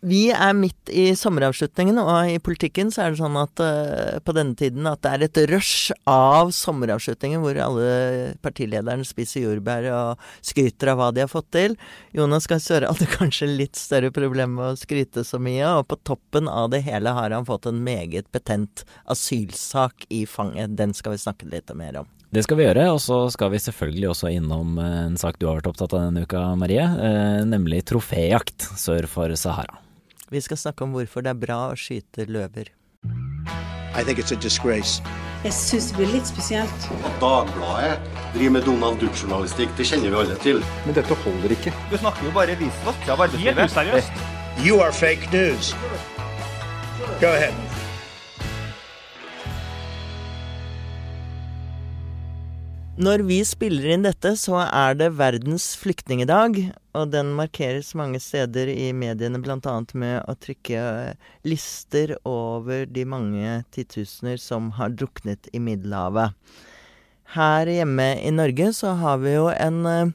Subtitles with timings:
[0.00, 4.32] Vi er midt i sommeravslutningen, og i politikken så er det sånn at uh, på
[4.32, 7.90] denne tiden at det er et rush av sommeravslutninger hvor alle
[8.40, 11.76] partilederne spiser jordbær og skryter av hva de har fått til.
[12.16, 16.00] Jonas Gahr Støre hadde kanskje litt større problem med å skryte så mye, og på
[16.08, 20.78] toppen av det hele har han fått en meget betent asylsak i fanget.
[20.80, 22.08] Den skal vi snakke litt mer om.
[22.30, 25.48] Det skal vi gjøre, og så skal vi selvfølgelig også innom eh, en sak du
[25.48, 26.88] har vært opptatt av denne uka, Marie.
[26.88, 29.89] Eh, nemlig troféjakt sør for Sahara.
[30.30, 32.68] Vi skal snakke om hvorfor det er bra å skyte løver.
[33.98, 35.02] I think it's a disgrace.
[35.42, 36.86] Jeg syns det blir litt spesielt.
[37.02, 37.96] At Dagbladet
[38.36, 40.62] driver med Donald Duck-journalistikk, det kjenner vi alle til.
[40.84, 41.74] Men dette holder ikke.
[41.90, 43.58] Du snakker jo bare visvask av arbeidslivet.
[43.58, 44.22] Helt useriøst.
[44.62, 45.74] You are fake news.
[47.18, 47.56] Go ahead.
[52.98, 56.56] Når vi spiller inn dette, så er det verdens flyktningedag,
[56.98, 59.74] og den markeres mange steder i mediene bl.a.
[59.94, 60.82] med å trykke
[61.46, 66.34] lister over de mange titusener som har druknet i Middelhavet.
[67.30, 70.10] Her hjemme i Norge så har vi jo en eh,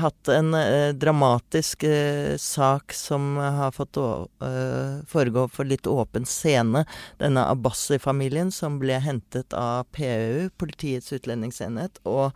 [0.00, 6.84] hatt en eh, dramatisk eh, sak som har fått eh, foregå for litt åpen scene.
[7.18, 12.34] Denne Abbasi-familien som ble hentet av PU, Politiets utlendingsenhet, og,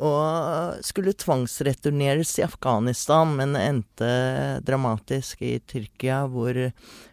[0.00, 4.08] og skulle tvangsreturneres til Afghanistan, men endte
[4.64, 6.56] dramatisk i Tyrkia, hvor,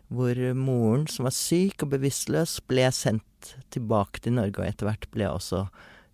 [0.08, 5.12] hvor moren, som var syk og bevisstløs, ble sendt tilbake til Norge, og etter hvert
[5.12, 5.66] ble også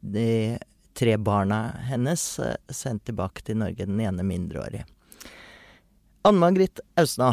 [0.01, 0.57] de
[0.97, 4.83] tre barna hennes eh, sendt tilbake til Norge, den ene mindreårig.
[6.27, 7.31] Anne Margrit Austna,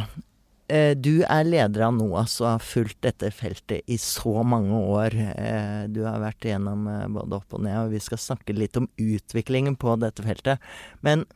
[0.72, 5.16] eh, du er leder av NOAS og har fulgt dette feltet i så mange år.
[5.34, 6.86] Eh, du har vært igjennom
[7.16, 10.64] både opp og ned, og vi skal snakke litt om utviklingen på dette feltet.
[11.04, 11.26] Men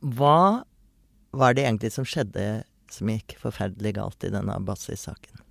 [0.00, 0.64] hva
[1.30, 5.49] var det egentlig som skjedde som gikk forferdelig galt i denne Abbasi-saken?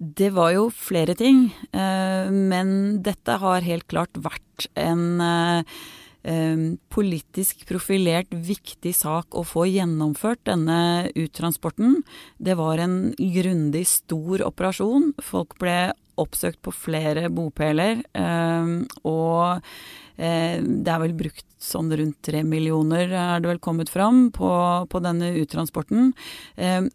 [0.00, 6.54] Det var jo flere ting, eh, men dette har helt klart vært en eh,
[6.88, 11.98] politisk profilert viktig sak å få gjennomført denne uttransporten.
[12.40, 15.12] Det var en grundig stor operasjon.
[15.20, 19.60] Folk ble oppsøkt på flere bopeler, eh, og
[20.20, 24.50] det er vel brukt sånn rundt tre millioner, er det vel kommet fram, på,
[24.90, 26.12] på denne uttransporten.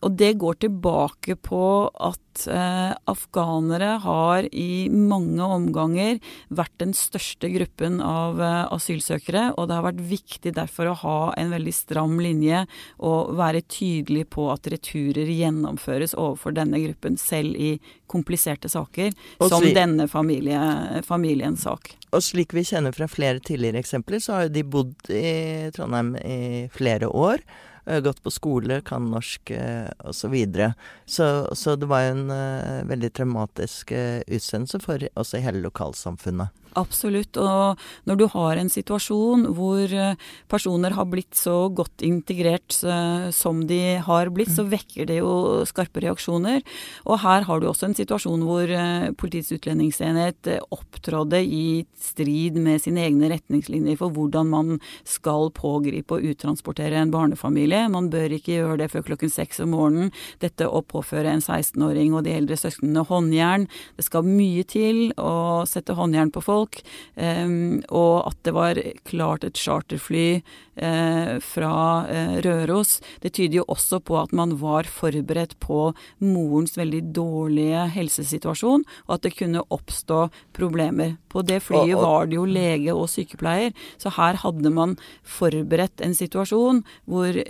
[0.01, 7.49] Og det går tilbake på at eh, afghanere har i mange omganger vært den største
[7.53, 12.19] gruppen av eh, asylsøkere, og det har vært viktig derfor å ha en veldig stram
[12.21, 12.65] linje
[12.97, 17.75] og være tydelig på at returer gjennomføres overfor denne gruppen, selv i
[18.11, 19.13] kompliserte saker,
[19.49, 20.59] som denne familie,
[21.07, 21.95] familiens sak.
[22.15, 26.15] Og slik vi kjenner fra flere tidligere eksempler, så har jo de bodd i Trondheim
[26.17, 27.43] i flere år.
[27.85, 30.19] Eh, gått på skole, kan norsk og osv.
[30.19, 30.73] Så, videre.
[31.05, 36.64] så Så det var en uh, veldig traumatisk utsendelse for også hele lokalsamfunnet.
[36.75, 37.37] Absolutt.
[37.39, 40.17] Og når du har en situasjon hvor eh,
[40.51, 44.71] personer har blitt så godt integrert eh, som de har blitt, så mm.
[44.73, 46.63] vekker det jo skarpe reaksjoner.
[47.07, 52.83] Og her har du også en situasjon hvor eh, Politiets utlendingsenhet opptrådde i strid med
[52.83, 54.75] sine egne retningslinjer for hvordan man
[55.07, 57.85] skal pågripe og uttransportere en barnefamilie.
[57.93, 60.11] Man bør ikke gjøre det før klokken seks om morgenen.
[60.43, 63.69] Dette å påføre en 16-åring og de eldre søsknene håndjern.
[63.95, 66.81] Det skal mye til å sette håndjern på folk folk,
[67.15, 70.41] ehm, og at det var klart et charterfly
[70.75, 72.99] fra eh, Røros.
[73.23, 75.93] Det tyder jo også på at man var forberedt på
[76.23, 80.25] morens veldig dårlige helsesituasjon, og at det kunne oppstå
[80.55, 81.15] problemer.
[81.31, 83.71] På det flyet var det jo lege og sykepleier,
[84.01, 87.45] så her hadde man forberedt en situasjon hvor én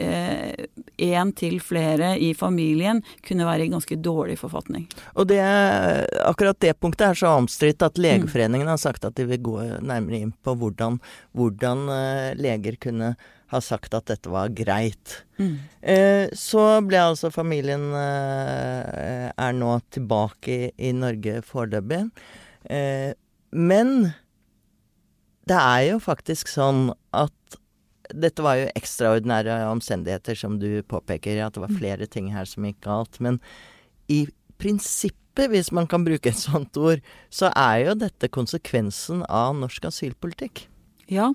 [0.98, 4.86] eh, til flere i familien kunne være i ganske dårlig forfatning.
[5.18, 5.42] Og det,
[6.22, 10.22] akkurat det punktet er så omstridt at Legeforeningen har sagt at de vil gå nærmere
[10.22, 11.00] inn på hvordan,
[11.34, 11.86] hvordan
[12.38, 13.15] leger kunne
[13.54, 15.20] har sagt at dette var greit.
[15.38, 15.56] Mm.
[15.82, 22.02] Eh, så ble altså familien eh, er nå tilbake i, i Norge foreløpig.
[22.74, 23.12] Eh,
[23.56, 23.94] men
[25.46, 27.60] det er jo faktisk sånn at
[28.14, 31.78] dette var jo ekstraordinære omstendigheter, som du påpeker, at det var mm.
[31.80, 33.22] flere ting her som gikk galt.
[33.24, 33.40] Men
[34.12, 34.26] i
[34.62, 37.02] prinsippet, hvis man kan bruke et sånt ord,
[37.34, 40.68] så er jo dette konsekvensen av norsk asylpolitikk.
[41.12, 41.34] Ja,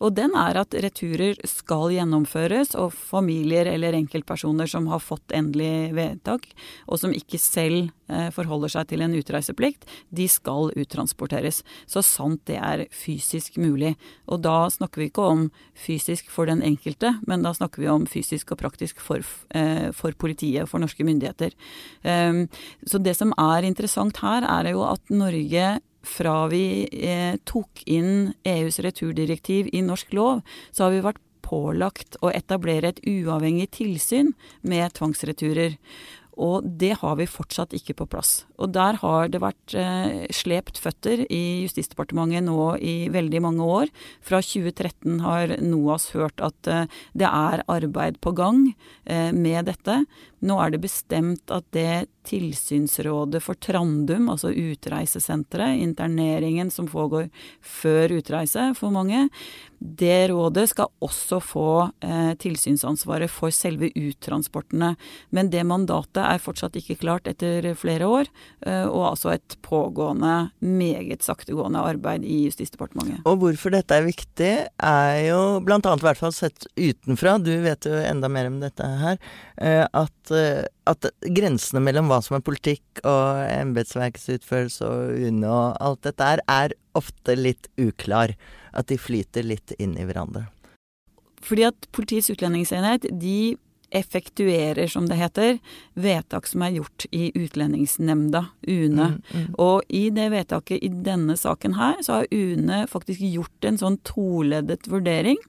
[0.00, 5.92] Og den er at returer skal gjennomføres, og familier eller enkeltpersoner som har fått endelig
[5.96, 6.48] vedtak,
[6.88, 11.60] og som ikke selv eh, forholder seg til en utreiseplikt, de skal uttransporteres.
[11.90, 13.92] Så sant det er fysisk mulig.
[14.30, 18.08] Og da snakker vi ikke om fysisk for den enkelte, men da snakker vi om
[18.08, 19.20] fysisk og praktisk for,
[19.52, 21.52] eh, for politiet, for norske myndigheter.
[22.02, 22.48] Um,
[22.86, 28.32] så det som er interessant her, er jo at Norge fra vi eh, tok inn
[28.46, 30.40] EUs returdirektiv i norsk lov,
[30.72, 35.76] så har vi vært pålagt å etablere et uavhengig tilsyn med tvangsreturer.
[36.40, 38.44] Og det har vi fortsatt ikke på plass.
[38.56, 43.92] Og der har det vært eh, slept føtter i Justisdepartementet nå i veldig mange år.
[44.24, 48.70] Fra 2013 har NOAS hørt at eh, det er arbeid på gang
[49.04, 50.00] eh, med dette.
[50.40, 57.28] Nå er det bestemt at det tilsynsrådet for Trandum, altså utreisesenteret, interneringen som foregår
[57.60, 59.26] før utreise for mange,
[59.80, 61.68] det rådet skal også få
[62.04, 64.92] eh, tilsynsansvaret for selve uttransportene.
[65.32, 68.28] Men det mandatet er fortsatt ikke klart etter flere år,
[68.66, 73.24] eh, og altså et pågående, meget saktegående arbeid i Justisdepartementet.
[73.24, 77.88] Og hvorfor dette er viktig, er jo annet i hvert fall sett utenfra, du vet
[77.88, 79.16] jo enda mer om dette her,
[79.56, 85.48] eh, at, eh, at grensene mellom hva som er politikk og embetsverkets utførelse og UNE
[85.50, 88.34] og alt dette her, er ofte litt uklar
[88.76, 90.48] at de flyter litt inn i hverandre.
[91.40, 93.56] Fordi at Politiets utlendingsenhet de
[93.90, 95.56] effektuerer, som det heter,
[95.98, 99.08] vedtak som er gjort i Utlendingsnemnda, UNE.
[99.16, 99.46] Mm, mm.
[99.58, 103.98] Og i det vedtaket i denne saken her, så har UNE faktisk gjort en sånn
[104.06, 105.40] toleddet vurdering,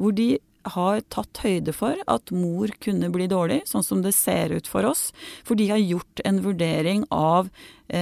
[0.00, 4.52] hvor de har tatt høyde for at mor kunne bli dårlig, sånn som det ser
[4.52, 5.10] ut for oss.
[5.46, 7.50] For de har gjort en vurdering av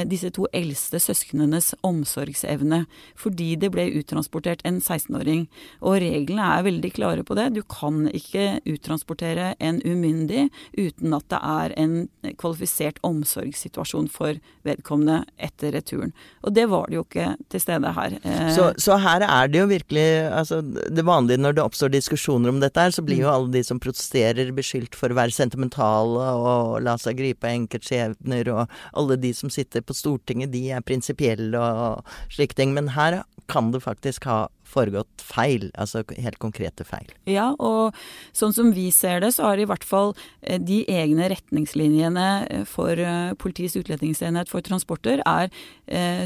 [0.08, 2.82] disse to eldste søsknenes omsorgsevne,
[3.18, 5.46] fordi det ble uttransportert en 16-åring.
[5.80, 7.50] Og reglene er veldig klare på det.
[7.56, 11.96] Du kan ikke uttransportere en umyndig uten at det er en
[12.40, 16.12] kvalifisert omsorgssituasjon for vedkommende etter returen.
[16.44, 18.18] Og det var det jo ikke til stede her.
[18.22, 22.52] Eh, så, så her er det jo virkelig altså Det vanlige når det oppstår diskusjoner
[22.52, 23.34] om dette her, så blir jo mm.
[23.34, 28.50] alle de som protesterer beskyldt for å være sentimentale og la seg gripe av enkeltskjebner,
[28.52, 32.74] og alle de som sitter på Stortinget, de er prinsipielle og slike ting.
[32.76, 37.08] Men her kan det faktisk ha foregått feil, altså helt konkrete feil.
[37.28, 37.96] Ja, og
[38.36, 42.64] sånn som vi ser det, så har i hvert fall eh, de egne retningslinjene eh,
[42.68, 45.50] for eh, Politiets utlendingsenhet for transporter er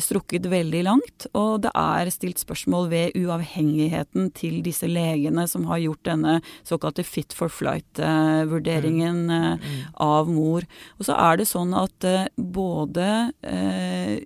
[0.03, 1.27] strukket veldig langt.
[1.39, 6.33] Og det er stilt spørsmål ved uavhengigheten til disse legene som har gjort denne
[6.67, 9.63] såkalte fit for flight-vurderingen mm.
[9.63, 9.77] mm.
[10.03, 10.67] av mor.
[10.99, 13.07] Og så er det sånn at både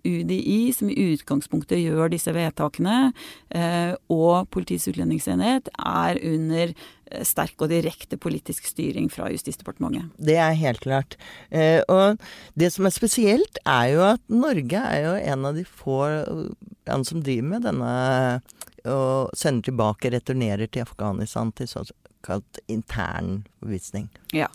[0.09, 3.13] UDI, som i utgangspunktet gjør disse vedtakene,
[4.13, 10.13] og Politiets utlendingsenhet er under eh, sterk og direkte politisk styring fra Justisdepartementet.
[10.19, 11.19] Det er helt klart.
[11.51, 12.21] Eh, og
[12.59, 16.01] det som er spesielt, er jo at Norge er jo en av de få
[16.87, 17.93] land som driver med denne
[18.87, 24.07] og sender tilbake, returnerer til Afghanistan til såkalt intern bevisning.
[24.31, 24.47] Ja.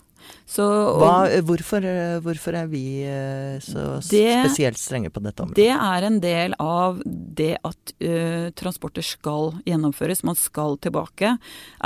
[0.52, 0.64] Så,
[1.00, 1.84] Hva, hvorfor,
[2.20, 5.56] hvorfor, er vi eh, så det, spesielt strenge på dette området?
[5.56, 10.24] Det er en del av det at uh, transporter skal gjennomføres.
[10.28, 11.36] Man skal tilbake.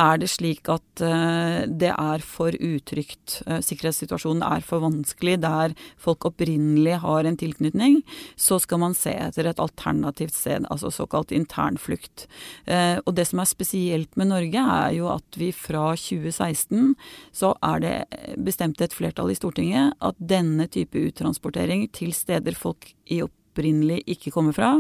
[0.03, 5.77] Er det slik at uh, det er for utrygt, uh, sikkerhetssituasjonen er for vanskelig der
[6.03, 8.01] folk opprinnelig har en tilknytning,
[8.35, 12.27] så skal man se etter et alternativt sted, altså såkalt internflukt.
[12.67, 16.95] og det som er spesielt med Norge, er jo at vi fra 2016
[17.37, 17.97] så er det
[18.37, 24.33] bestemte et flertall i Stortinget at denne type uttransportering til steder folk i opprinnelig ikke
[24.35, 24.73] kommer fra,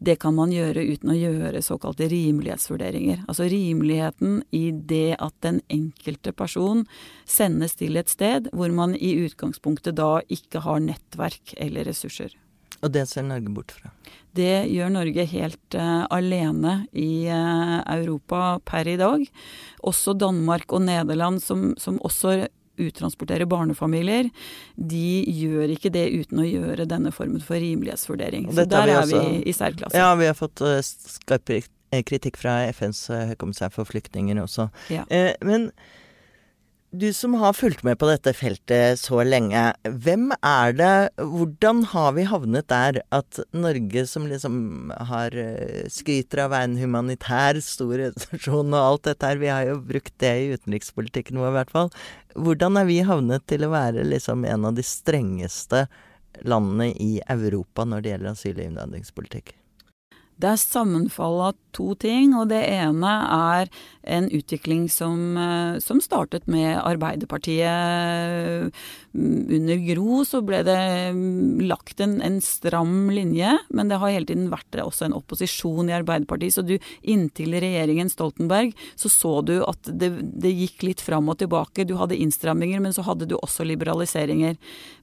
[0.00, 3.26] det kan man gjøre uten å gjøre såkalte rimelighetsvurderinger.
[3.28, 6.86] Altså rimeligheten i det at den enkelte person
[7.28, 12.32] sendes til et sted hvor man i utgangspunktet da ikke har nettverk eller ressurser.
[12.80, 13.90] Og det ser Norge bort fra?
[14.32, 19.26] Det gjør Norge helt uh, alene i uh, Europa per i dag.
[19.84, 22.46] Også Danmark og Nederland, som, som også
[22.86, 24.30] uttransportere barnefamilier,
[24.76, 28.48] de gjør ikke det uten å gjøre denne formen for rimelighetsvurdering.
[28.54, 29.96] Så der er vi i særklasse.
[29.98, 31.52] Ja, vi har fått uh, skarp
[32.06, 34.70] kritikk fra FNs uh, høykommissær for flyktninger også.
[34.92, 35.06] Ja.
[35.10, 35.70] Eh, men
[36.90, 42.16] du som har fulgt med på dette feltet så lenge, hvem er det Hvordan har
[42.16, 47.60] vi havnet der at Norge, som liksom har eh, skryter av å være en humanitær
[47.62, 51.56] stor organisasjon og alt dette her, vi har jo brukt det i utenrikspolitikken vår i
[51.60, 51.94] hvert fall.
[52.34, 55.86] Hvordan er vi havnet til å være liksom en av de strengeste
[56.42, 59.54] landene i Europa når det gjelder asyl- og innvandringspolitikk?
[60.40, 63.68] Det er sammenfall av to ting, og det ene er
[64.10, 68.72] en utvikling som, eh, som startet med Arbeiderpartiet.
[69.14, 70.78] Under Gro så ble det
[71.66, 75.96] lagt en, en, stram linje, men det har hele tiden vært også en opposisjon i
[75.96, 76.54] Arbeiderpartiet.
[76.54, 81.40] Så du inntil regjeringen Stoltenberg så så du at det, det gikk litt fram og
[81.42, 81.86] tilbake.
[81.88, 84.58] Du hadde innstramminger, men så hadde du også liberaliseringer.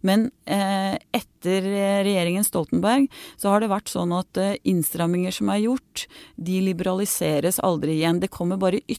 [0.07, 1.67] Men eh, etter
[2.05, 7.61] regjeringen Stoltenberg så har det vært sånn at eh, innstramminger som er gjort, de liberaliseres
[7.63, 8.21] aldri igjen.
[8.23, 8.96] Det kommer bare ytterligere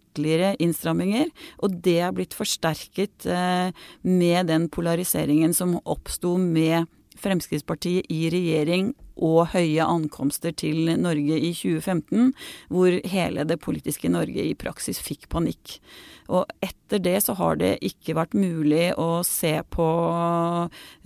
[0.58, 1.30] innstramminger,
[1.62, 3.70] og det er blitt forsterket eh,
[4.02, 6.86] med den polariseringen som oppsto med
[7.18, 12.32] Fremskrittspartiet i regjering og høye ankomster til Norge i 2015,
[12.70, 15.78] hvor hele det politiske Norge i praksis fikk panikk.
[16.28, 19.88] Og etter det så har det ikke vært mulig å se på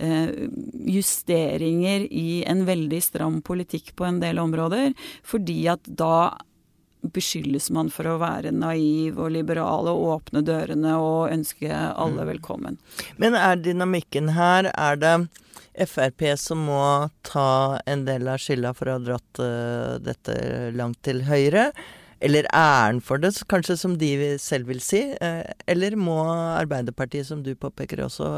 [0.03, 0.33] eh,
[0.93, 4.91] justeringer i en veldig stram politikk på en del områder,
[5.25, 6.35] fordi at da
[7.11, 12.29] beskyldes man for å være naiv og liberal og åpne dørene og ønske alle mm.
[12.31, 12.77] velkommen.
[13.21, 15.15] Men er dynamikken her Er det
[15.89, 20.35] Frp som må ta en del av skylda for å ha dratt uh, dette
[20.77, 21.71] langt til høyre?
[22.23, 25.01] Eller æren for det, kanskje som de selv vil si?
[25.17, 28.29] Uh, eller må Arbeiderpartiet, som du påpeker også,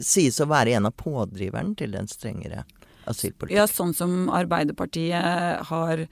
[0.00, 2.64] sies å være en av pådriveren til den strengere
[3.06, 3.60] asylpolitikken?
[3.60, 6.06] Ja, sånn som Arbeiderpartiet har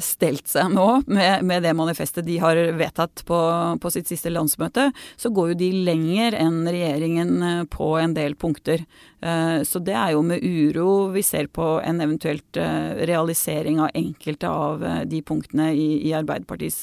[0.00, 3.38] stelt seg nå med, med, det manifestet de har vedtatt på,
[3.80, 8.82] på, sitt siste landsmøte, så går jo de lenger enn regjeringen på en del punkter.
[9.24, 13.94] Eh, så det er jo med uro vi ser på en eventuelt eh, realisering av
[13.96, 16.82] enkelte av eh, de punktene i, i Arbeiderpartiets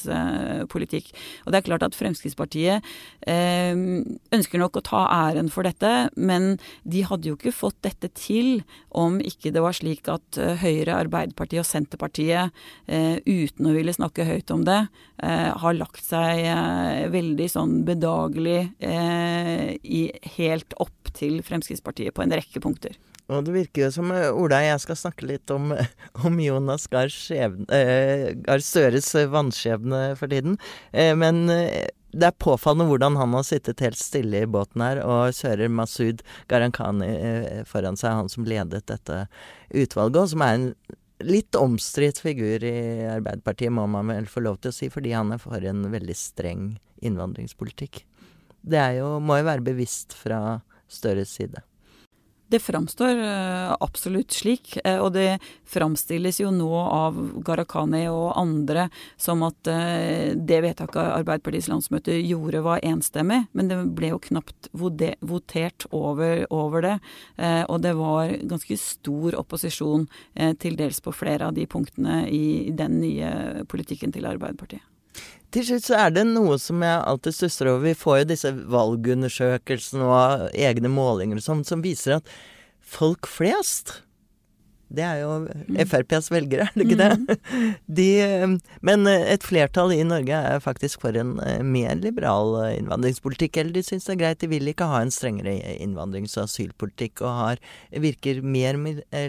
[0.72, 1.12] politikk.
[1.44, 2.84] Og det er klart at Fremskrittspartiet
[3.22, 8.62] ønsker nok å ta æren for dette, men de hadde jo ikke fått dette til
[8.90, 12.56] om ikke det var slik at Høyre, Arbeiderpartiet og Senterpartiet,
[13.26, 14.80] uten å ville snakke høyt om det,
[15.22, 16.42] har lagt seg
[17.12, 20.02] veldig sånn bedagelig i,
[20.36, 22.98] helt opp til Fremskrittspartiet på en rekke punkter.
[23.32, 25.72] Og det virker jo som eh, Ola jeg skal snakke litt om,
[26.26, 30.58] om Jonas Gahr eh, Støres vanskjebne for tiden.
[30.90, 35.00] Eh, men eh, det er påfallende hvordan han har sittet helt stille i båten her
[35.06, 39.24] og kjører Masud Gharahkhani eh, foran seg, han som ledet dette
[39.70, 40.66] utvalget, og som er en
[41.26, 45.34] litt omstridt figur i Arbeiderpartiet, må man vel få lov til å si, fordi han
[45.34, 48.04] er for en veldig streng innvandringspolitikk.
[48.62, 50.60] Det jo, må jo være bevisst fra
[50.92, 51.62] Støres side.
[52.52, 55.38] Det framstår eh, absolutt slik, eh, og det
[55.72, 57.16] framstilles jo nå av
[57.46, 63.80] Gharahkhani og andre som at eh, det vedtaket Arbeiderpartiets landsmøte gjorde var enstemmig, men det
[63.96, 66.94] ble jo knapt votert over, over det.
[67.72, 70.04] Og det var ganske stor opposisjon
[70.60, 74.91] til dels på flere av de punktene i den nye politikken til Arbeiderpartiet.
[75.52, 77.84] Til slutt så er det noe som jeg alltid stusser over.
[77.84, 82.32] Vi får jo disse valgundersøkelsene og egne målinger og sånn, som viser at
[82.80, 83.98] folk flest
[84.92, 85.78] det er jo mm.
[85.88, 87.38] FrPs velgere, er det ikke det?
[87.48, 87.70] Mm.
[87.98, 88.08] De,
[88.84, 93.58] men eh, et flertall i Norge er faktisk for en eh, mer liberal eh, innvandringspolitikk.
[93.60, 97.24] Eller de syns det er greit, de vil ikke ha en strengere innvandrings- og asylpolitikk.
[97.24, 97.62] Og har,
[98.04, 98.78] virker mer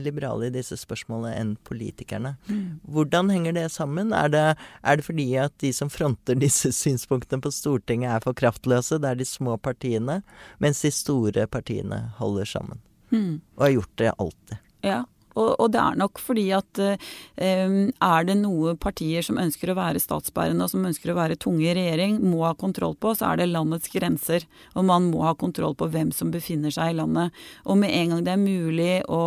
[0.03, 2.35] liberale i disse spørsmålene enn politikerne.
[2.49, 2.81] Mm.
[2.95, 4.13] Hvordan henger det sammen?
[4.17, 4.45] Er det,
[4.83, 8.99] er det fordi at de som fronter disse synspunktene på Stortinget er for kraftløse?
[8.99, 10.21] Det er de små partiene,
[10.63, 12.83] mens de store partiene holder sammen.
[13.13, 13.41] Mm.
[13.55, 14.61] Og har gjort det alltid.
[14.83, 15.03] Ja,
[15.33, 19.77] og, og, det er nok fordi at eh, er det noe partier som ønsker å
[19.77, 23.31] være statsbærende og som ønsker å være tunge i regjering, må ha kontroll på, så
[23.31, 24.45] er det landets grenser.
[24.77, 27.33] Og man må ha kontroll på hvem som befinner seg i landet.
[27.65, 29.23] Og med en gang det er mulig å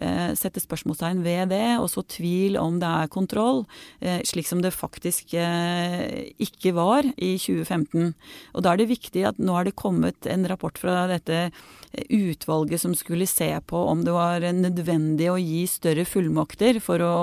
[0.00, 3.64] eh, sette spørsmålstegn ved det, og så tvil om det er kontroll,
[4.00, 8.12] eh, slik som det faktisk ikke var i 2015.
[8.56, 11.50] Og da er det viktig at nå har det kommet en rapport fra dette
[12.08, 17.14] utvalget som skulle se på om det var nødvendig å gi større fullmakter for å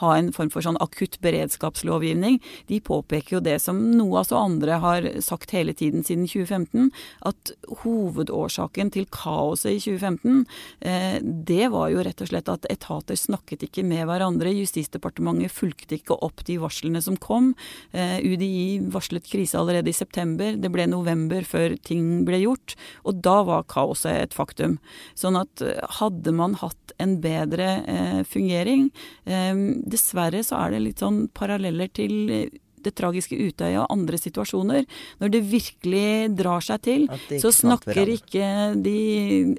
[0.00, 2.40] ha en form for sånn akutt beredskapslovgivning,
[2.70, 6.90] de påpeker jo det som NOAS og andre har sagt hele tiden siden 2015,
[7.28, 10.44] at hovedårsaken til kaoset i 2015,
[10.80, 14.52] eh, det var jo rett og slett at etater snakket ikke med hverandre.
[14.54, 17.52] Justisdepartementet fulgte ikke opp de varslene som kom.
[17.92, 20.58] Eh, UDI varslet krise allerede i september.
[20.60, 22.76] Det ble november før ting ble gjort.
[23.04, 24.78] Og da var kaoset et faktum.
[25.18, 28.90] Sånn at eh, hadde man hatt en bedre bedre eh, fungering.
[29.24, 29.54] Eh,
[29.86, 32.50] dessverre så er det litt sånn paralleller til
[32.84, 34.84] det tragiske Utøya og andre situasjoner.
[35.22, 37.06] Når det virkelig drar seg til,
[37.40, 38.48] så snakker ikke
[38.84, 38.98] de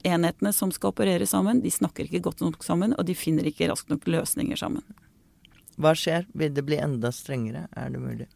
[0.06, 3.72] enhetene som skal operere sammen, de snakker ikke godt nok sammen, og de finner ikke
[3.72, 4.86] raskt nok løsninger sammen.
[5.82, 6.30] Hva skjer?
[6.38, 7.66] Vil det bli enda strengere?
[7.76, 8.30] Er det mulig?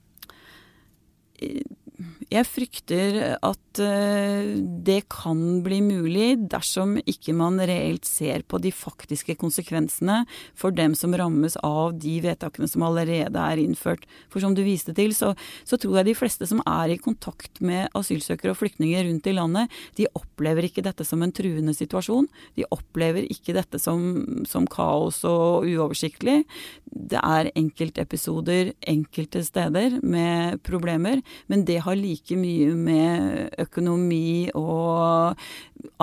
[2.29, 4.53] Jeg frykter at eh,
[4.85, 10.21] det kan bli mulig dersom ikke man reelt ser på de faktiske konsekvensene
[10.57, 14.05] for dem som rammes av de vedtakene som allerede er innført.
[14.31, 15.33] For som du viste til, så,
[15.67, 19.35] så tror jeg de fleste som er i kontakt med asylsøkere og flyktninger rundt i
[19.35, 22.29] landet, de opplever ikke dette som en truende situasjon.
[22.55, 26.43] De opplever ikke dette som, som kaos og uoversiktlig.
[26.89, 35.39] Det er enkeltepisoder enkelte steder med problemer, men det har like mye med økonomi og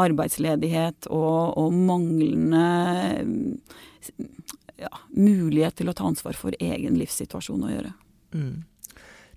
[0.01, 2.67] arbeidsledighet og, og manglende
[4.81, 7.93] ja, mulighet til å ta ansvar for egen livssituasjon å gjøre.
[8.37, 8.65] Mm.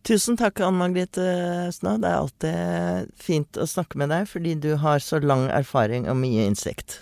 [0.08, 1.28] Tusen takk, Anne Margrethe
[1.76, 1.98] Snå.
[2.00, 6.18] Det er alltid fint å snakke med deg, fordi du har så lang erfaring og
[6.22, 7.02] mye innsikt.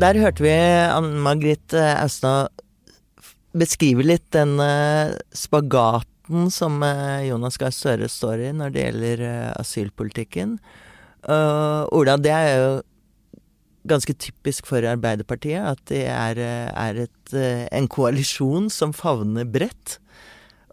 [0.00, 2.63] Der hørte vi Anne Margrethe Austad
[3.58, 9.22] beskrive litt den uh, spagaten som uh, Jonas Gahr Støre står i når det gjelder
[9.24, 10.58] uh, asylpolitikken.
[11.24, 12.72] Ola, det er jo
[13.88, 17.32] ganske typisk for Arbeiderpartiet at det er, er et,
[17.72, 19.94] en koalisjon som favner bredt.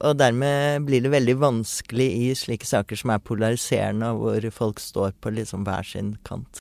[0.04, 4.84] Og dermed blir det veldig vanskelig i slike saker som er polariserende, og hvor folk
[4.84, 6.60] står på liksom hver sin kant.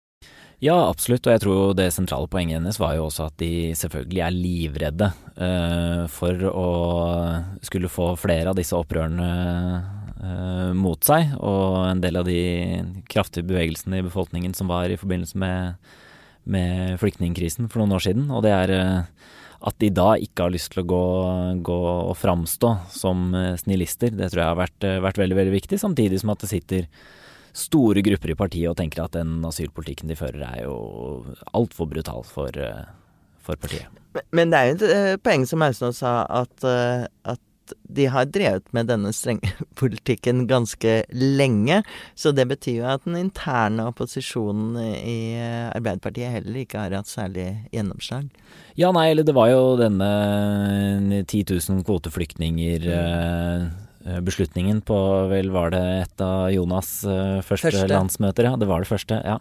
[0.60, 1.24] Ja, absolutt.
[1.24, 5.08] Og jeg tror det sentrale poenget hennes var jo også at de selvfølgelig er livredde
[5.40, 6.66] uh, for å
[7.64, 9.28] skulle få flere av disse opprørene
[10.20, 11.32] uh, mot seg.
[11.40, 12.42] Og en del av de
[13.08, 15.94] kraftige bevegelsene i befolkningen som var i forbindelse med,
[16.44, 18.28] med flyktningkrisen for noen år siden.
[18.28, 19.30] Og det er uh,
[19.64, 21.06] at de da ikke har lyst til å gå,
[21.64, 24.12] gå og framstå som snillister.
[24.12, 25.80] Det tror jeg har vært, vært veldig, veldig viktig.
[25.80, 26.86] Samtidig som at det sitter
[27.56, 30.74] store grupper i partiet og tenker at den asylpolitikken de fører er jo
[31.56, 32.88] altfor brutal for, eh,
[33.42, 33.88] for partiet.
[34.32, 37.40] Men, det er jo et eh, poeng som Mausnå sa, at, eh, at
[37.86, 41.82] de har drevet med denne strenge politikken ganske lenge.
[42.18, 45.38] Så det betyr jo at den interne opposisjonen i
[45.70, 48.26] Arbeiderpartiet heller ikke har hatt særlig gjennomslag.
[48.78, 53.70] Ja, nei, eller det var jo denne 10 000 kvoteflyktninger mm.
[54.06, 54.96] Eh, beslutningen på
[55.28, 58.56] vel var det et av Jonas' uh, første, første, landsmøter, ja.
[58.56, 59.36] Det var det første, ja.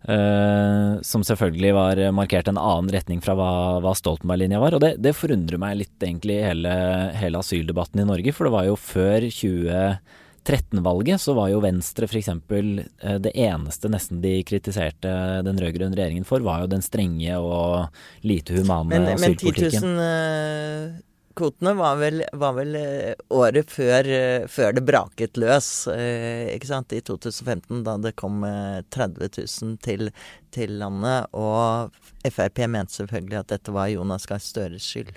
[0.00, 3.50] Uh, som selvfølgelig var markert en annen retning fra hva,
[3.82, 4.78] hva Stoltenberg-linja var.
[4.78, 6.72] Og det, det, forundrer meg litt, egentlig, hele,
[7.18, 8.36] hele, asyldebatten i Norge.
[8.36, 12.30] For det var jo før 2013-valget, så var jo Venstre f.eks.
[12.30, 15.18] Uh, det eneste nesten de kritiserte
[15.50, 17.90] den rød-grønne regjeringen for, var jo den strenge og
[18.22, 19.98] lite humane men, asylpolitikken.
[19.98, 21.09] Men 10 000
[21.40, 26.68] kvotene var vel, var vel eh, året før, eh, før, det braket løs, eh, ikke
[26.68, 30.10] sant, i 2015, da det kom 30 000 til,
[30.54, 31.30] til landet.
[31.32, 31.94] Og
[32.28, 35.14] Frp mente selvfølgelig at dette var Jonas Gahr Støres skyld.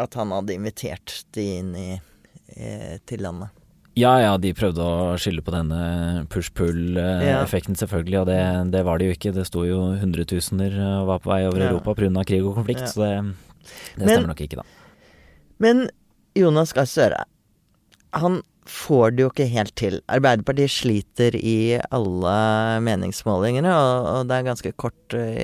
[0.00, 1.88] At han hadde invitert de inn i,
[3.06, 3.52] til landet.
[3.98, 8.20] Ja, ja, de prøvde å skylde på denne push-pull-effekten, selvfølgelig.
[8.22, 8.40] Og det,
[8.72, 9.34] det, var det jo ikke.
[9.36, 11.70] Det sto jo hundretusener og var på vei over ja.
[11.74, 12.24] Europa pga.
[12.24, 12.86] krig og konflikt.
[12.86, 12.92] Ja.
[12.94, 13.12] Så det
[13.62, 14.64] det stemmer men, nok ikke, da.
[15.60, 15.88] Men
[16.38, 17.24] Jonas Gahr Støre,
[18.16, 19.96] han får det jo ikke helt til.
[20.10, 22.34] Arbeiderpartiet sliter i alle
[22.86, 25.40] meningsmålingene, og, og det er ganske kort uh,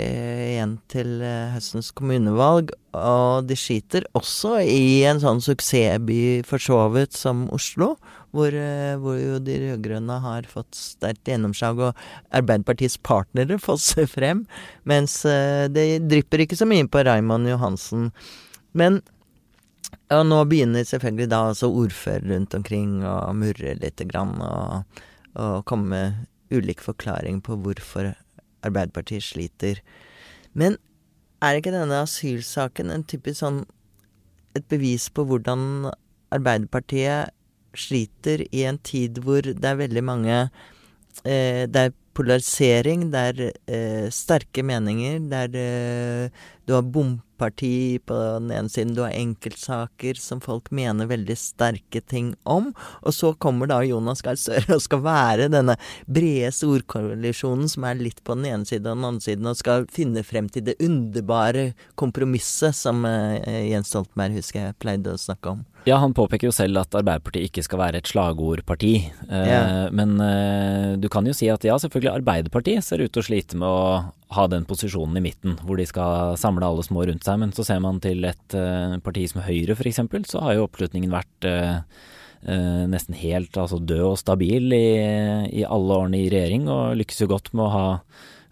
[0.53, 2.71] igjen til uh, høstens kommunevalg.
[2.97, 7.95] Og de skiter også i en sånn suksessby for så vidt som Oslo,
[8.37, 14.45] hvor, uh, hvor jo de rød-grønne har fått sterkt gjennomslag, og Arbeiderpartiets partnere fosser frem.
[14.85, 18.11] Mens det drypper ikke så mye på Raymond Johansen.
[18.77, 19.01] Men
[20.15, 25.01] og nå begynner selvfølgelig da også ordfører rundt omkring å murre lite grann og,
[25.35, 28.13] og komme med ulik forklaring på hvorfor
[28.67, 29.81] Arbeiderpartiet sliter.
[30.55, 30.79] Men
[31.45, 33.65] er ikke denne asylsaken en typisk sånn
[34.57, 35.91] et bevis på hvordan
[36.35, 37.35] Arbeiderpartiet
[37.81, 40.35] sliter i en tid hvor det er veldig mange
[41.25, 48.01] eh, Det er polarisering, det er eh, sterke meninger, det er eh, Du har bomparti
[48.03, 52.73] på den ene siden, du har enkeltsaker som folk mener veldig sterke ting om,
[53.07, 55.77] og så kommer da Jonas Gahr Støre og skal være denne
[56.11, 59.87] brede storkoalisjonen som er litt på den ene siden og den andre siden, og skal
[59.95, 65.55] finne frem til det underbare kompromisset som eh, Jens Stoltenberg husker jeg pleide å snakke
[65.55, 65.65] om.
[65.87, 68.95] Ja, han påpeker jo selv at Arbeiderpartiet ikke skal være et slagordparti.
[69.31, 69.61] Eh, ja.
[69.95, 73.61] Men eh, du kan jo si at ja, selvfølgelig Arbeiderpartiet ser ut til å slite
[73.61, 74.01] med å
[74.35, 77.39] ha den posisjonen i midten, hvor de skal samle alle små rundt seg.
[77.39, 81.15] Men så ser man til et uh, parti som Høyre f.eks., så har jo oppslutningen
[81.15, 81.79] vært uh,
[82.91, 84.87] nesten helt altså død og stabil i,
[85.55, 87.87] i, alle årene i regjering, og lykkes jo godt med å ha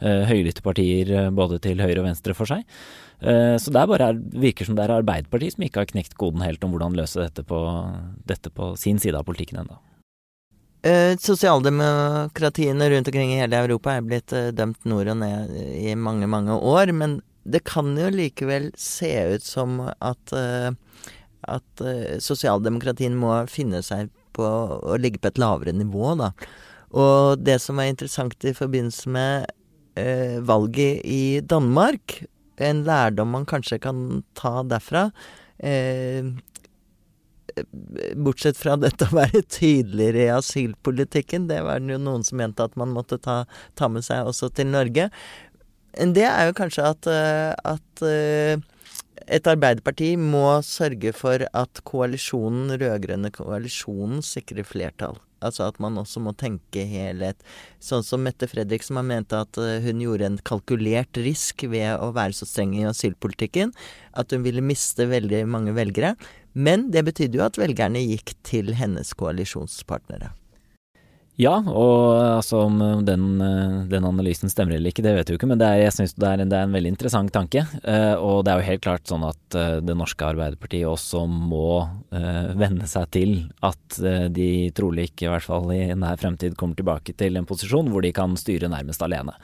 [0.05, 2.65] høylytte partier både til høyre og venstre for seg.
[3.23, 6.75] Så det bare, virker som det er Arbeiderpartiet som ikke har knekt koden helt om
[6.75, 7.61] hvordan løse dette på,
[8.29, 9.79] dette på sin side av politikken ennå.
[10.85, 15.95] Eh, sosialdemokratiene rundt omkring i hele Europa er blitt eh, dømt nord og ned i
[15.97, 16.93] mange, mange år.
[16.93, 20.77] Men det kan jo likevel se ut som at, eh,
[21.49, 26.35] at eh, sosialdemokratien må finne seg på å ligge på et lavere nivå, da.
[26.93, 29.49] Og det som er interessant i forbindelse med
[29.97, 32.21] eh, valget i Danmark,
[32.63, 35.09] en lærdom man kanskje kan ta derfra
[35.59, 36.29] eh,
[38.19, 42.65] Bortsett fra dette å være tydeligere i asylpolitikken, det var det jo noen som mente
[42.67, 43.45] at man måtte ta,
[43.79, 45.11] ta med seg også til Norge.
[45.95, 48.59] Det er jo kanskje at, eh, at eh,
[49.31, 55.21] et Arbeiderparti må sørge for at koalisjonen, rød-grønne koalisjonen, sikrer flertall.
[55.45, 57.41] Altså at man også må tenke helhet.
[57.83, 62.13] Sånn som Mette Fredriksen har ment at eh, hun gjorde en kalkulert risk ved å
[62.17, 63.75] være så streng i asylpolitikken.
[64.17, 66.15] At hun ville miste veldig mange velgere.
[66.55, 70.33] Men det betydde jo at velgerne gikk til hennes koalisjonspartnere.
[71.35, 73.25] Ja, og altså om den,
[73.91, 75.49] den, analysen stemmer eller ikke, det vet vi jo ikke.
[75.51, 77.65] Men er, jeg syns det, det, er en veldig interessant tanke.
[77.83, 81.83] Eh, og det er jo helt klart sånn at det norske Arbeiderpartiet også må
[82.15, 83.35] eh, venne seg til
[83.67, 83.99] at
[84.35, 88.07] de trolig ikke, i hvert fall i nær fremtid, kommer tilbake til en posisjon hvor
[88.07, 89.35] de kan styre nærmest alene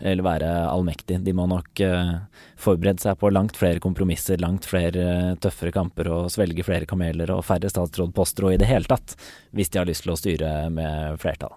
[0.00, 1.20] eller være allmektig.
[1.24, 2.18] De må nok uh,
[2.60, 7.32] forberede seg på langt flere kompromisser, langt flere uh, tøffere kamper og svelge flere kameler
[7.34, 9.16] og færre statsrådposter og i det hele tatt,
[9.56, 11.56] hvis de har lyst til å styre med flertall.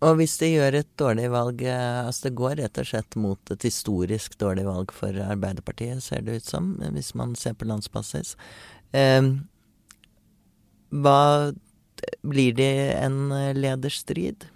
[0.00, 3.52] Og hvis de gjør et dårlig valg eh, Altså det går rett og slett mot
[3.52, 8.36] et historisk dårlig valg for Arbeiderpartiet, ser det ut som, hvis man ser på landsbasis.
[8.96, 9.20] Eh,
[10.90, 11.20] hva
[12.24, 14.48] Blir det en lederstrid?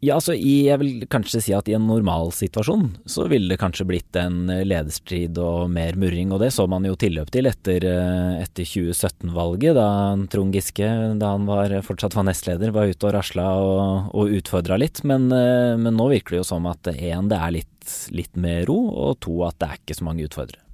[0.00, 4.16] Ja, altså jeg vil kanskje si at i en normalsituasjon så ville det kanskje blitt
[4.16, 8.64] en lederstrid og mer murring, og det så man jo tilløp til etter, eh, etter
[8.64, 9.90] 2017-valget, da
[10.32, 10.88] Trond Giske,
[11.20, 15.02] da han var, fortsatt var nestleder, var ute og rasla og, og utfordra litt.
[15.04, 18.64] Men, eh, men, nå virker det jo som at én, det er litt, litt mer
[18.72, 20.64] ro, og to, at det er ikke så mange utfordrere.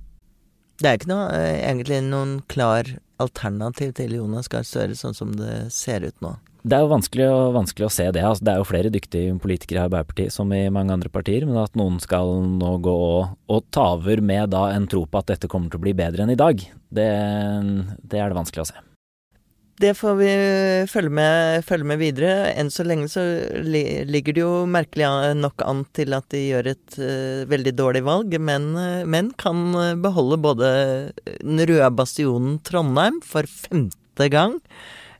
[0.78, 5.34] Det er ikke noe, eh, egentlig noen klar alternativ til Jonas Gahr Støre, sånn som
[5.34, 6.36] det ser ut nå.
[6.66, 8.24] Det er jo vanskelig, vanskelig å se det.
[8.26, 11.60] Altså, det er jo flere dyktige politikere i Arbeiderpartiet som i mange andre partier, men
[11.62, 15.30] at noen skal nå gå og, og ta over med da en tro på at
[15.30, 17.06] dette kommer til å bli bedre enn i dag, det,
[18.02, 18.82] det er det vanskelig å se.
[19.76, 20.28] Det får vi
[20.88, 22.34] følge med, følge med, videre.
[22.56, 23.22] Enn så lenge så
[23.62, 28.38] ligger det jo merkelig nok an til at de gjør et uh, veldig dårlig valg,
[28.40, 29.60] men, uh, men, kan
[30.02, 30.70] beholde både
[31.44, 34.56] den røde bastionen Trondheim for femte gang.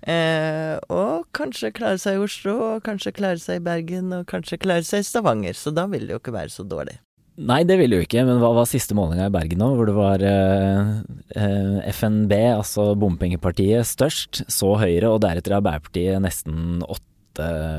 [0.06, 4.60] Eh, og kanskje klare seg i Oslo, og kanskje klare seg i Bergen, og kanskje
[4.62, 5.58] klare seg i Stavanger.
[5.58, 7.00] Så da vil det jo ikke være så dårlig.
[7.36, 9.90] Nei, det vil det jo ikke, men hva var siste målinga i Bergen nå, hvor
[9.90, 10.92] det var eh,
[11.36, 17.02] eh FNB, altså bompengepartiet, størst, så Høyre, og deretter Arbeiderpartiet nesten 8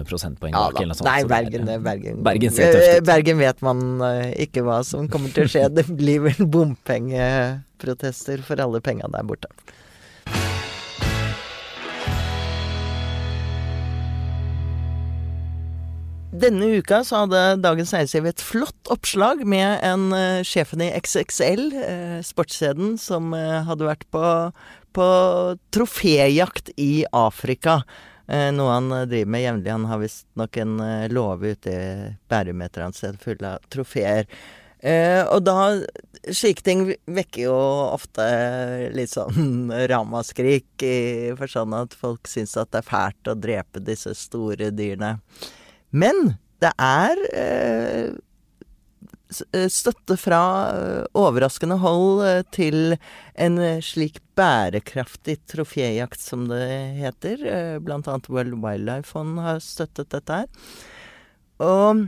[0.06, 1.10] prosentpoeng ja, bak, eller noe sånt.
[1.10, 5.48] Nei, Bergen, det, Bergen, Bergen, eh, Bergen vet man uh, ikke hva som kommer til
[5.48, 5.64] å skje.
[5.74, 9.50] Det blir vel bompengeprotester for alle penga der borte.
[16.38, 21.64] Denne uka så hadde Dagens Næringsliv et flott oppslag med en uh, sjefen i XXL,
[21.74, 24.22] uh, sportskjeden, som uh, hadde vært på,
[24.94, 25.08] på
[25.74, 27.82] troféjakt i Afrika.
[28.28, 29.72] Noe han driver med jevnlig.
[29.72, 30.72] Han har visstnok en
[31.16, 34.28] låve ute i Bærum et eller annet sted full av trofeer.
[35.32, 35.54] og da
[36.28, 37.54] Slike ting vekker jo
[37.94, 38.26] ofte
[38.92, 44.12] litt sånn ramaskrik, i forstand at folk syns at det er fælt å drepe disse
[44.28, 45.14] store dyrene.
[45.98, 48.14] Men det er eh,
[49.54, 50.42] eh, støtte fra
[50.74, 52.24] eh, overraskende hold
[52.56, 52.98] til
[53.38, 56.66] en slik bærekraftig troféjakt, som det
[56.98, 57.44] heter.
[57.86, 60.50] Blant annet World Wildlife Fund har støttet dette her.
[61.62, 62.08] Og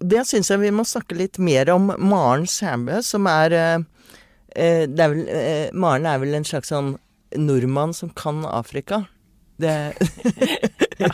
[0.00, 3.54] det syns jeg vi må snakke litt mer om Maren Sæbø, som er,
[4.52, 5.22] er vel,
[5.72, 6.94] Maren er vel en slags sånn
[7.36, 9.04] nordmann som kan Afrika.
[9.60, 9.72] Det
[11.00, 11.12] ja.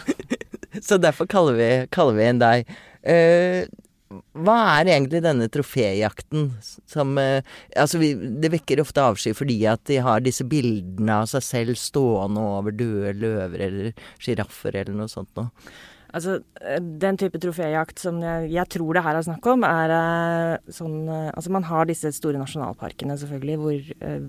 [0.82, 2.74] Så derfor kaller vi, kaller vi inn deg.
[3.06, 3.64] Uh,
[4.44, 7.40] hva er egentlig denne troféjakten som uh,
[7.78, 11.80] Altså, vi, det vekker ofte avsky fordi at de har disse bildene av seg selv
[11.80, 15.48] stående over døde løver eller sjiraffer eller noe sånt noe.
[16.12, 19.94] Altså, eh, den type troféjakt som jeg, jeg, tror det her er snakk om, er
[19.96, 24.26] uh, sånn Altså, man har disse store nasjonalparkene, selvfølgelig, hvor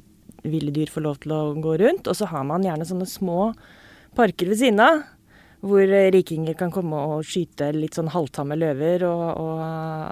[0.48, 2.08] ville dyr får lov til å gå rundt.
[2.08, 3.52] Og så har man gjerne sånne små
[4.16, 5.04] parker ved siden av
[5.64, 9.62] hvor rikinger kan komme og skyte litt sånn halvtamme løver og, og,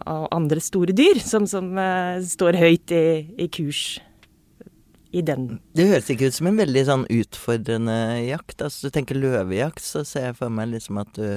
[0.07, 3.03] og andre store dyr som, som uh, står høyt i,
[3.35, 3.99] i, kurs
[5.11, 5.57] i den.
[5.75, 8.63] Det høres ikke ut som en veldig sånn utfordrende jakt.
[8.63, 11.27] Altså du tenker løvejakt, så ser jeg for meg liksom at du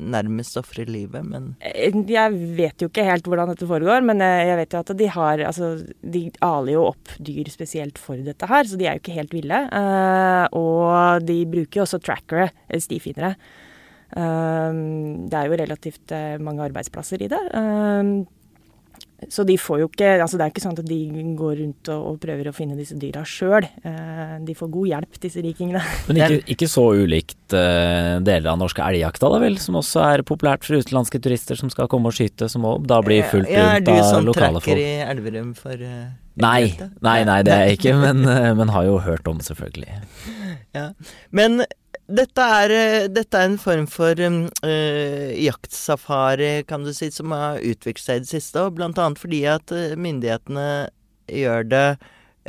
[0.00, 4.46] nærmest ofre livet, men eh, Jeg vet jo ikke helt hvordan dette foregår, men eh,
[4.48, 8.48] jeg vet jo at de har Altså, de aler jo opp dyr spesielt for dette
[8.50, 9.60] her, så de er jo ikke helt ville.
[9.70, 13.34] Uh, og de bruker jo også trackere, stifinnere.
[14.10, 17.40] Det er jo relativt mange arbeidsplasser i det.
[19.28, 20.98] Så de får jo ikke Altså det er ikke sånn at de
[21.36, 23.66] går rundt og, og prøver å finne disse dyra sjøl.
[23.84, 25.82] Eh, de får god hjelp, disse rikingene.
[26.08, 29.58] Men ikke, ikke så ulikt eh, deler av norske elgjakta, da vel?
[29.60, 33.02] Som også er populært for utenlandske turister som skal komme og skyte, som òg da
[33.04, 34.72] blir fulgt ja, rundt av sånn lokale folk.
[34.72, 36.08] Er du sånn trekker i Elverum for uh,
[36.40, 36.72] Nei,
[37.04, 40.00] nei, nei, det er jeg ikke, men, eh, men har jo hørt om, selvfølgelig.
[40.76, 40.90] Ja,
[41.34, 41.64] Men
[42.10, 47.60] dette er, eh, dette er, en form for uh, jaktsafari, kan du si, som har
[47.62, 48.64] utviklet seg i det siste.
[48.64, 50.66] Og blant annet fordi at uh, myndighetene
[51.30, 51.86] gjør det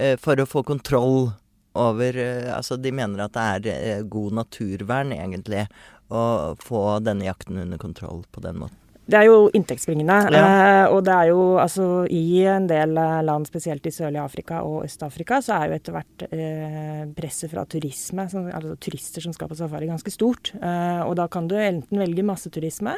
[0.02, 1.32] øh, for å få kontroll
[1.78, 2.18] over
[2.52, 5.68] Altså, de mener at det er god naturvern, egentlig,
[6.12, 8.81] å få denne jakten under kontroll på den måten.
[9.12, 10.18] Det er jo inntektsbringende.
[10.32, 10.42] Ja.
[10.42, 14.62] Eh, og det er jo altså i en del eh, land, spesielt i sørlige Afrika
[14.68, 19.36] og Øst-Afrika, så er jo etter hvert eh, presset fra turisme, som, altså turister som
[19.36, 20.54] skal på safari, ganske stort.
[20.56, 22.96] Eh, og da kan du enten velge masseturisme,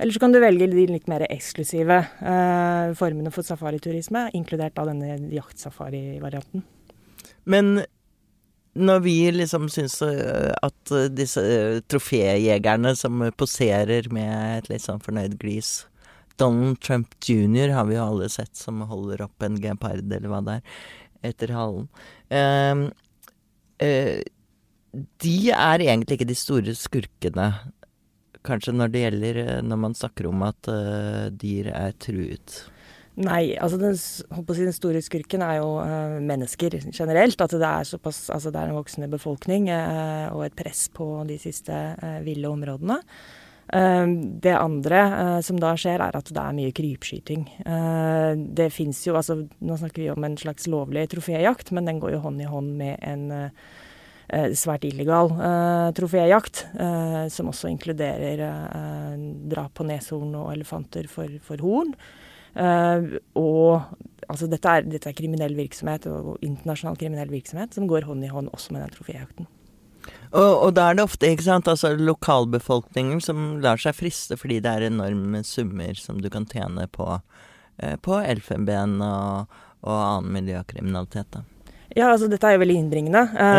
[0.00, 4.86] eller så kan du velge de litt mer eksklusive eh, formene for safariturisme, inkludert da
[4.88, 6.62] denne jaktsafari-varianten.
[7.50, 7.80] Men
[8.78, 14.84] når vi liksom syns eh, at eh, disse eh, troféjegerne som poserer med et litt
[14.84, 15.88] sånn fornøyd glis
[16.40, 17.74] Donald Trump jr.
[17.74, 20.78] har vi jo alle sett som holder opp en gepard, eller hva det er,
[21.28, 21.90] etter halen.
[22.32, 22.86] Uh,
[23.84, 24.22] uh,
[25.20, 27.50] de er egentlig ikke de store skurkene,
[28.46, 32.62] kanskje når det gjelder når man snakker om at uh, dyr er truet.
[33.18, 34.22] Nei, altså den, si,
[34.62, 37.42] den, store skurken er jo uh, mennesker generelt.
[37.42, 41.08] At det er såpass Altså det er en voksende befolkning uh, og et press på
[41.28, 43.02] de siste uh, ville områdene.
[44.42, 45.00] det andre
[45.46, 47.44] som da skjer, er at det er mye krypskyting.
[48.58, 52.16] det fins jo Altså nå snakker vi om en slags lovlig troféjakt, men den går
[52.16, 53.30] jo hånd i hånd med en
[54.58, 55.30] svært illegal
[55.94, 56.64] troféjakt,
[57.30, 58.42] som også inkluderer
[59.54, 61.94] drap på neshorn og elefanter for, for horn.
[62.56, 63.84] Uh, og
[64.30, 68.32] altså dette er, dette er, kriminell virksomhet, og internasjonal kriminell virksomhet, som går hånd i
[68.32, 69.50] hånd også med den troféjakten.
[70.30, 74.60] Og, og, da er det ofte ikke sant, altså lokalbefolkningen som lar seg friste fordi
[74.64, 80.36] det er enorme summer som du kan tjene på, uh, på elfenben og, og annen
[80.38, 81.34] miljøkriminalitet.
[81.36, 81.44] da.
[81.96, 83.22] Ja, altså dette er jo veldig innbringende.
[83.34, 83.50] Ja.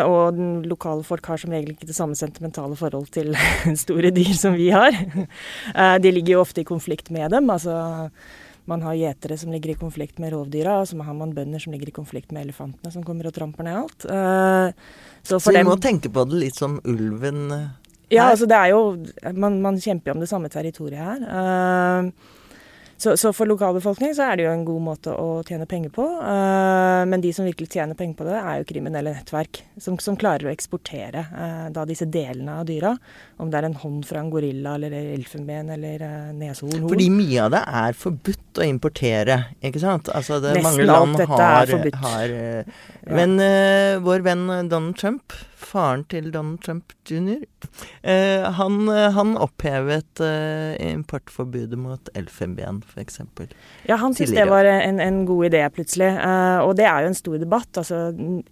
[0.00, 3.32] Eh, og lokale folk har som regel ikke det samme sentimentale forhold til
[3.84, 4.90] store dyr som vi har.
[4.90, 7.50] Eh, de ligger jo ofte i konflikt med dem.
[7.52, 8.10] Altså
[8.70, 11.72] man har gjetere som ligger i konflikt med rovdyra, og så har man bønder som
[11.74, 14.06] ligger i konflikt med elefantene som kommer og tramper ned alt.
[14.06, 14.74] Eh,
[15.22, 17.68] så, så vi dem, må tenke på det litt som ulven her?
[18.10, 18.78] Ja, altså det er jo
[19.38, 22.10] Man, man kjemper jo om det samme territoriet her.
[23.00, 26.04] Så, så, for lokalbefolkning så er det jo en god måte å tjene penger på.
[26.20, 29.62] Uh, men de som virkelig tjener penger på det, er jo kriminelle nettverk.
[29.80, 32.92] Som, som klarer å eksportere uh, da disse delene av dyra.
[33.40, 36.84] Om det er en hånd fra en gorilla eller elfenben eller uh, neshorn.
[36.92, 40.12] Fordi mye av det er forbudt å importere, ikke sant?
[40.12, 42.00] Altså det, Nesten mange land alt dette har, er forbudt.
[42.04, 43.16] Har, ja.
[43.16, 43.38] Men
[44.04, 47.44] vår venn Donald Trump faren til Donald Trump jr.,
[48.02, 53.20] eh, han, han, opphevet eh, importforbudet mot elfenben, f.eks.
[53.88, 56.10] Ja, han syntes det var en, en, god idé, plutselig.
[56.16, 57.82] Eh, og det er jo en stor debatt.
[57.82, 58.00] Altså,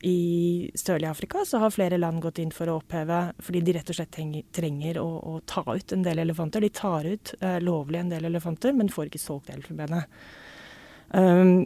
[0.07, 0.19] I
[0.79, 3.99] sørlige Afrika så har flere land gått inn for å oppheve fordi de rett og
[3.99, 6.65] slett trenger, trenger å, å, ta ut en del elefanter.
[6.65, 10.09] De tar ut eh, lovlig en del elefanter, men får ikke solgt elfenbenet.
[11.09, 11.65] Um,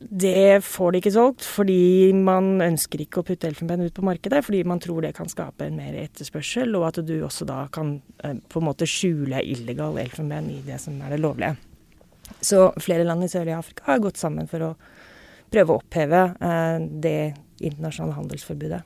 [0.00, 4.40] det får de ikke solgt, fordi man ønsker ikke å putte elfenben ut på markedet.
[4.46, 7.98] Fordi man tror det kan skape en mer etterspørsel, og at du også da kan
[8.24, 11.52] eh, på en måte skjule illegal elfenben i det som er det lovlige.
[12.40, 14.72] Så flere land i sørlige Afrika har gått sammen for å
[15.52, 17.18] prøve å oppheve eh, det
[17.60, 18.80] internasjonale handelsforbudet.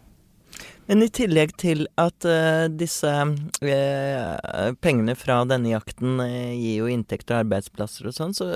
[0.91, 6.91] Men i tillegg til at uh, disse uh, pengene fra denne jakten uh, gir jo
[6.93, 8.51] inntekter og arbeidsplasser og sånn, så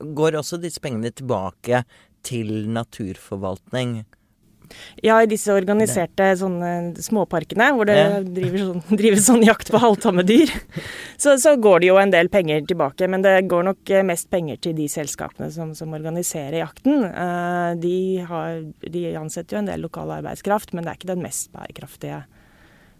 [0.00, 1.84] går også disse pengene tilbake
[2.26, 4.00] til naturforvaltning?
[5.02, 7.98] Ja, i disse organiserte sånne småparkene hvor det
[8.36, 10.52] driver, sånn, driver sånn jakt på halvtamme dyr,
[11.16, 13.08] så, så, går det jo en del penger tilbake.
[13.10, 17.02] Men det går nok eh, mest penger til de selskapene som, som organiserer jakten.
[17.10, 17.96] Uh, de,
[18.28, 22.22] har, de, ansetter jo en del lokal arbeidskraft, men det er ikke den mest bærekraftige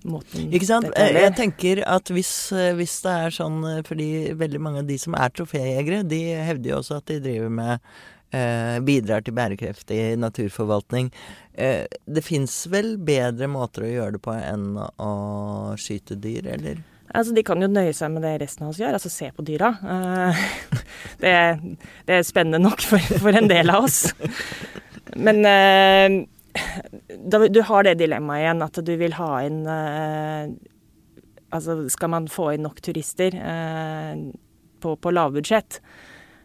[0.08, 0.88] måten Ikke sant?
[0.96, 4.08] Jeg, tenker at hvis, eh, hvis det er sånn eh, Fordi
[4.38, 7.90] veldig mange av de som er troféjegere, de hevder jo også at de driver med
[8.36, 11.10] eh, Bidrar til bærekraftig naturforvaltning.
[11.54, 15.12] Eh, det fins vel bedre måter å gjøre det på enn å
[15.80, 16.82] skyte dyr, eller?
[17.10, 19.44] Altså, de kan jo nøye seg med det resten av oss gjør, altså se på
[19.46, 19.72] dyra.
[19.82, 20.42] Eh,
[21.22, 21.36] det,
[22.06, 24.04] det er spennende nok for, for en del av oss.
[25.26, 25.42] Men
[27.50, 30.52] du har det dilemmaet igjen at du vil ha inn eh,
[31.50, 34.20] Altså, skal man få inn nok turister eh,
[34.78, 35.80] på, på lavbudsjett,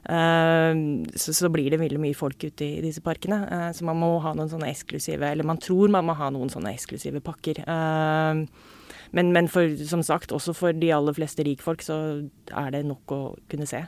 [0.10, 0.80] eh,
[1.14, 3.70] så, så blir det veldig mye folk ute i disse parkene.
[3.78, 6.74] Så man må ha noen sånne eksklusive Eller man tror man må ha noen sånne
[6.74, 7.62] eksklusive pakker.
[9.14, 12.00] Men, men for, som sagt, også for de aller fleste rikfolk så
[12.50, 13.86] er det nok å kunne se.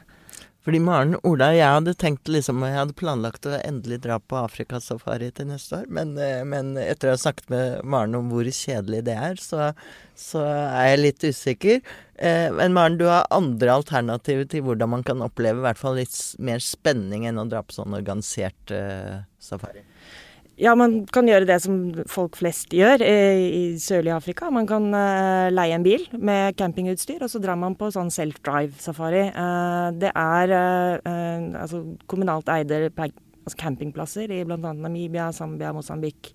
[0.68, 5.30] Fordi Maren Ola, jeg hadde tenkt liksom Jeg hadde planlagt å endelig dra på Afrikasafari
[5.32, 9.06] til neste år, men, eh, men etter å ha snakket med Maren om hvor kjedelig
[9.08, 9.70] det er, så,
[10.12, 11.80] så er jeg litt usikker.
[12.20, 16.20] Eh, men Maren, du har andre alternativer til hvordan man kan oppleve hvert fall litt
[16.44, 19.88] mer spenning enn å dra på sånn organisert eh, safari.
[20.58, 21.76] Ja, man kan gjøre det som
[22.10, 24.48] folk flest gjør eh, i sørlige Afrika.
[24.50, 29.28] Man kan eh, leie en bil med campingutstyr, og så drar man på sånn self-drive-safari.
[29.30, 34.58] Eh, det er altså kommunalt eide altså campingplasser i bl.a.
[34.58, 36.32] Namibia, Zambia, Mosambik.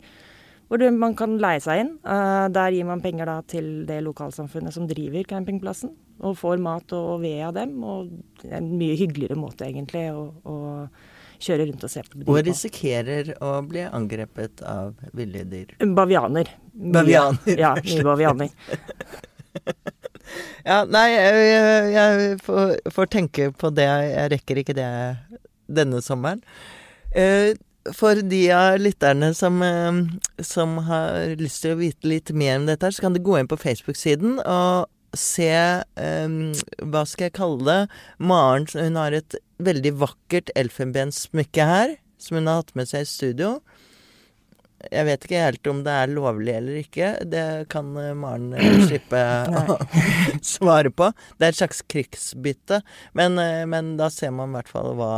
[0.71, 1.91] Hvor du, man kan leie seg inn.
[2.07, 5.91] Der gir man penger da til det lokalsamfunnet som driver campingplassen,
[6.23, 7.75] og får mat og ved av dem.
[7.83, 10.55] Og det er en mye hyggeligere måte, egentlig, å,
[11.43, 15.75] å kjøre rundt og se på dyr Og risikerer å bli angrepet av ville dyr.
[15.83, 16.55] Bavianer.
[16.73, 18.55] Bavianer, Ja, mye bavianer.
[20.65, 21.49] Ja, nei, jeg,
[21.93, 23.85] jeg, får, får tenke på det.
[23.85, 24.89] Jeg rekker ikke det
[25.69, 26.41] denne sommeren.
[27.13, 27.53] Eh,
[27.99, 29.99] for de av lytterne som, eh,
[30.47, 33.51] som har lyst til å vite litt mer om dette, så kan du gå inn
[33.51, 35.53] på Facebook-siden og se
[35.97, 36.53] um,
[36.93, 37.81] Hva skal jeg kalle det?
[38.23, 43.11] Maren hun har et veldig vakkert elfenbenssmykke her, som hun har hatt med seg i
[43.11, 43.57] studio.
[44.91, 47.13] Jeg vet ikke helt om det er lovlig eller ikke.
[47.31, 49.79] Det kan eh, Maren eh, slippe å
[50.55, 51.13] svare på.
[51.39, 52.83] Det er et slags krigsbytte.
[53.19, 55.13] Men, eh, men da ser man i hvert fall hva,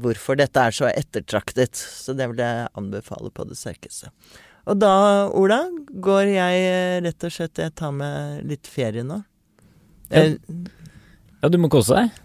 [0.00, 1.76] hvorfor dette er så ettertraktet.
[1.76, 4.12] Så det vil jeg anbefale på det sterkeste.
[4.64, 4.92] Og da,
[5.36, 5.60] Ola,
[6.00, 9.20] går jeg eh, rett og slett Jeg tar med litt ferie nå.
[10.10, 10.22] Ja.
[10.24, 10.36] Eh,
[11.44, 12.20] Ja, du må kose deg.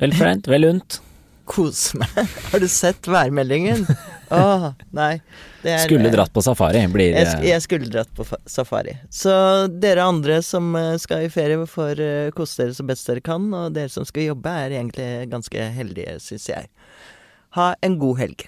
[0.00, 1.00] Vel forent, vel unt.
[1.52, 2.14] Kose meg.
[2.52, 3.82] Har du sett værmeldingen?
[4.32, 5.18] Åh, nei.
[5.60, 8.94] Det er- Skulle dratt på safari, blir Jeg, jeg skulle dratt på safari.
[9.12, 9.34] Så
[9.82, 13.44] dere andre som eh, skal i ferie, får eh, kose dere så best dere kan.
[13.58, 16.70] Og dere som skal jobbe, er egentlig ganske heldige, syns jeg.
[17.58, 18.46] Ha en god helg.